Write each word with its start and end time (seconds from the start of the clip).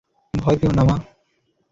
ভয় 0.33 0.57
পেয়ো 0.59 0.73
না, 0.77 0.83
মা! 0.83 0.95